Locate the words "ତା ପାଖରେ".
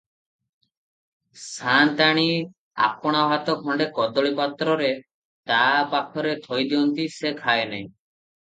5.53-6.33